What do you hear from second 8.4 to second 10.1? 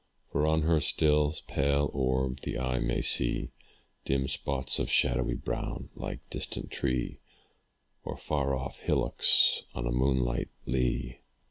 off hillocks on a